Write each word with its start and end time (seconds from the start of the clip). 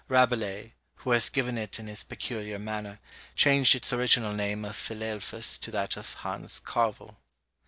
Rabelais, 0.07 0.73
who 0.95 1.11
has 1.11 1.29
given 1.29 1.59
it 1.59 1.77
in 1.77 1.85
his 1.85 2.03
peculiar 2.03 2.57
manner, 2.57 2.97
changed 3.35 3.75
its 3.75 3.93
original 3.93 4.33
name 4.33 4.65
of 4.65 4.75
Philelphus 4.75 5.59
to 5.59 5.69
that 5.69 5.95
of 5.95 6.15
Hans 6.15 6.57
Carvel. 6.61 7.19